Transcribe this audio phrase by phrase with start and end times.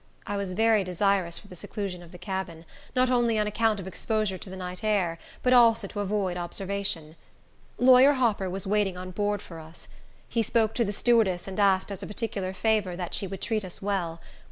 [0.25, 2.65] I was very desirous for the seclusion of the cabin,
[2.95, 7.15] not only on account of exposure to the night air, but also to avoid observation.
[7.77, 9.87] Lawyer Hopper was waiting on board for us.
[10.27, 13.63] He spoke to the stewardess, and asked, as a particular favor, that she would treat
[13.63, 14.19] us well.